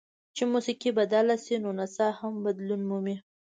[0.35, 3.15] چې موسیقي بدله شي نو نڅا هم بدلون مومي.